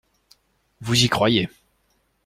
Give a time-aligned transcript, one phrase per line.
[0.79, 1.47] Vous y croyez.